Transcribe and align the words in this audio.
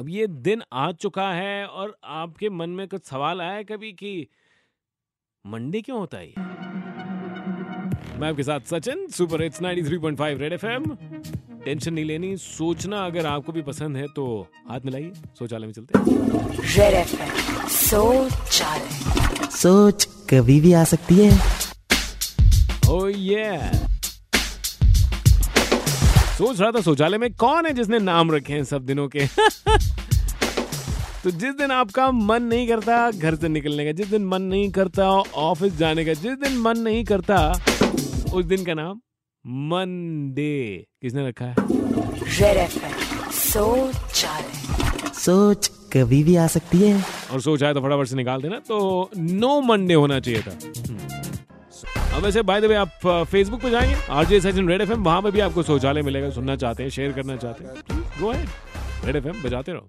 अब 0.00 0.08
ये 0.08 0.26
दिन 0.26 0.62
आ 0.72 0.92
चुका 0.92 1.30
है 1.32 1.66
और 1.66 1.96
आपके 2.04 2.48
मन 2.50 2.70
में 2.70 2.88
कुछ 2.88 3.04
सवाल 3.04 3.40
आया 3.40 3.62
कभी 3.62 3.92
कि 3.92 4.26
मंडे 5.46 5.80
क्यों 5.80 5.98
होता 5.98 6.18
है 6.18 6.26
ये? 6.26 6.34
मैं 8.18 8.28
आपके 8.28 8.42
साथ 8.42 8.60
Sachin 8.60 9.06
super 9.08 9.42
hits 9.42 9.60
93.5 9.62 10.38
red 10.38 10.52
FM. 10.52 10.84
Tension 11.64 11.94
नहीं 11.94 12.04
लेनी 12.04 12.36
सोचना 12.36 13.04
अगर 13.06 13.26
आपको 13.26 13.52
भी 13.52 13.62
पसंद 13.62 13.96
है 13.96 14.06
तो 14.08 14.46
हाथ 14.70 14.80
मिलाइए 14.84 15.12
शौचालय 15.38 15.66
में 15.66 15.72
चलते 15.72 15.98
रेड 16.78 16.94
एफएम 16.94 17.68
शौचालय। 17.68 19.48
सोच 19.50 20.04
कभी 20.04 20.60
भी 20.60 20.72
आ 20.72 20.84
सकती 20.84 21.14
है। 21.14 21.32
ओ 22.90 23.00
oh, 23.00 23.16
ये 23.16 23.89
सोच 26.40 26.60
रहा 26.60 26.70
था 26.70 26.80
शौचालय 26.80 27.18
में 27.18 27.32
कौन 27.34 27.66
है 27.66 27.72
जिसने 27.72 27.98
नाम 27.98 28.30
रखे 28.32 28.52
हैं 28.52 28.64
सब 28.64 28.84
दिनों 28.86 29.08
के? 29.08 29.26
तो 31.24 31.30
जिस 31.30 31.54
दिन 31.54 31.70
आपका 31.70 32.10
मन 32.10 32.42
नहीं 32.42 32.68
करता 32.68 33.10
घर 33.10 33.34
से 33.34 33.48
निकलने 33.48 33.84
का 33.84 33.92
जिस 33.92 34.06
दिन 34.06 34.24
मन 34.24 34.42
नहीं 34.42 34.70
करता 34.70 35.08
ऑफ़िस 35.46 35.76
जाने 35.76 36.04
का 36.04 36.12
जिस 36.12 36.38
दिन 36.38 36.56
मन 36.58 36.78
नहीं 36.78 37.04
करता 37.04 37.64
उस 38.34 38.44
दिन 38.44 38.64
का 38.64 38.74
नाम 38.74 39.00
मंडे 39.70 40.86
किसने 41.02 41.28
रखा 41.28 41.44
है? 41.44 41.54
सोच 45.14 45.70
कभी 45.92 46.22
भी 46.24 46.36
आ 46.36 46.46
सकती 46.46 46.78
है। 46.78 47.04
और 47.32 47.40
सोच 47.40 47.62
आए 47.62 47.74
तो 47.74 47.80
फटाफट 47.80 48.06
से 48.06 48.16
निकाल 48.16 48.42
देना 48.42 48.58
तो 48.58 49.10
नो 49.16 49.60
मंडे 49.60 49.94
होना 49.94 50.20
चाहिए 50.20 50.42
था। 50.42 50.58
वैसे 52.20 52.42
बाय 52.42 52.60
द 52.60 52.64
वे 52.64 52.74
आप 52.74 53.26
फेसबुक 53.30 53.60
पे 53.62 53.70
जाएँगे 53.70 53.94
आरजे 54.10 54.40
सचिन 54.40 54.68
रेड 54.68 54.80
एफएम 54.80 55.02
वहाँ 55.04 55.22
पे 55.22 55.30
भी 55.30 55.40
आपको 55.40 55.62
शौचालय 55.62 56.02
मिलेगा, 56.02 56.30
सुनना 56.30 56.56
चाहते 56.56 56.82
हैं 56.82 56.90
शेयर 56.90 57.12
करना 57.12 57.36
चाहते 57.36 57.64
हैं। 57.64 58.02
गो 58.20 58.30
है 58.30 58.44
रेड 59.04 59.16
एफएम 59.16 59.42
बजाते 59.42 59.72
रहो। 59.72 59.88